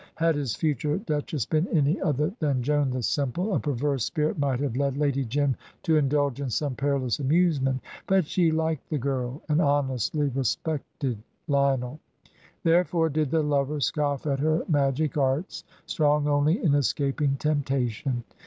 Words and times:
Had 0.15 0.33
his 0.33 0.55
future 0.55 0.97
Duchess 0.97 1.45
been 1.45 1.67
any 1.67 2.01
other 2.01 2.33
than 2.39 2.63
Joan 2.63 2.89
the 2.89 3.03
simple, 3.03 3.53
a 3.53 3.59
perverse 3.59 4.03
spirit 4.03 4.39
might 4.39 4.59
have 4.59 4.75
led 4.75 4.97
Lady 4.97 5.23
Jim 5.23 5.55
to 5.83 5.95
indulge 5.95 6.41
in 6.41 6.49
some 6.49 6.73
perilous 6.73 7.19
amusement; 7.19 7.81
but 8.07 8.25
she 8.25 8.49
liked 8.51 8.89
the 8.89 8.97
girl, 8.97 9.43
and 9.47 9.61
honestly 9.61 10.29
respected 10.29 11.19
Lionel. 11.47 11.99
Therefore 12.63 13.09
did 13.09 13.29
the 13.29 13.43
lover 13.43 13.79
scoff 13.79 14.25
at 14.25 14.39
her 14.39 14.63
magic 14.67 15.17
arts, 15.17 15.63
strong 15.85 16.27
only 16.27 16.63
in 16.63 16.73
escaping 16.73 17.35
temptation. 17.35 18.23